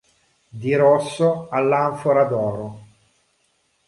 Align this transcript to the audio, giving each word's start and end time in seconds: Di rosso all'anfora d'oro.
Di 0.49 0.73
rosso 0.73 1.47
all'anfora 1.49 2.23
d'oro. 2.23 2.85